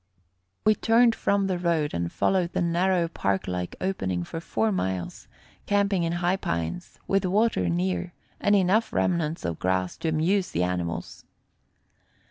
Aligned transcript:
We 0.65 0.73
turned 0.73 1.13
from 1.13 1.45
the 1.45 1.59
road 1.59 1.93
and 1.93 2.11
followed 2.11 2.53
the 2.53 2.61
narrow 2.63 3.07
park 3.07 3.47
like 3.47 3.75
opening 3.79 4.23
for 4.23 4.39
four 4.39 4.71
miles, 4.71 5.27
camping 5.67 6.01
in 6.01 6.13
high 6.13 6.37
pines, 6.37 6.97
with 7.07 7.23
water 7.23 7.69
near, 7.69 8.11
and 8.39 8.55
enough 8.55 8.91
remnants 8.91 9.45
of 9.45 9.59
grass 9.59 9.97
to 9.97 10.09
amuse 10.09 10.49
the 10.49 10.63
animals. 10.63 11.23